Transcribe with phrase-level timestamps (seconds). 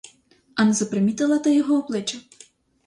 [0.55, 2.17] А не запримітила ти його обличчя?